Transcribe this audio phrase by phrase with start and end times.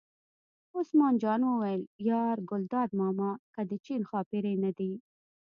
[0.77, 4.91] عثمان جان وویل: یار ګلداد ماما که د چین ښاپېرۍ نه دي.